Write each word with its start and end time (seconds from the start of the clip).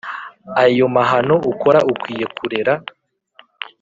ayo 0.63 0.85
mahano 0.95 1.35
ukora 1.51 1.79
ukwiye 1.91 2.25
kurera 2.37 2.73